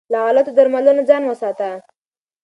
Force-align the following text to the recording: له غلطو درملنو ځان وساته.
له 0.11 0.17
غلطو 0.25 0.51
درملنو 0.57 1.03
ځان 1.09 1.21
وساته. 1.25 1.69